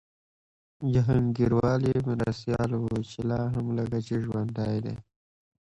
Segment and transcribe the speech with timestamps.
[0.93, 4.95] جهانګیروال یې مرستیال و چي لا هم لکه چي ژوندی دی